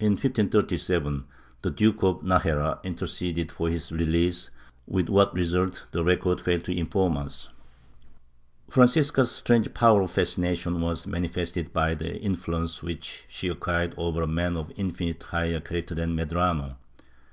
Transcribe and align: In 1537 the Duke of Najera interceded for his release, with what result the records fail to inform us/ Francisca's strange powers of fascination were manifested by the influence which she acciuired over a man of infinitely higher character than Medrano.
In 0.00 0.14
1537 0.14 1.22
the 1.62 1.70
Duke 1.70 2.02
of 2.02 2.22
Najera 2.22 2.82
interceded 2.82 3.52
for 3.52 3.68
his 3.68 3.92
release, 3.92 4.50
with 4.88 5.08
what 5.08 5.32
result 5.34 5.86
the 5.92 6.02
records 6.02 6.42
fail 6.42 6.58
to 6.62 6.76
inform 6.76 7.16
us/ 7.16 7.48
Francisca's 8.68 9.30
strange 9.30 9.72
powers 9.72 10.08
of 10.10 10.16
fascination 10.16 10.80
were 10.82 10.96
manifested 11.06 11.72
by 11.72 11.94
the 11.94 12.18
influence 12.18 12.82
which 12.82 13.24
she 13.28 13.48
acciuired 13.48 13.94
over 13.96 14.22
a 14.22 14.26
man 14.26 14.56
of 14.56 14.72
infinitely 14.74 15.24
higher 15.28 15.60
character 15.60 15.94
than 15.94 16.16
Medrano. 16.16 16.74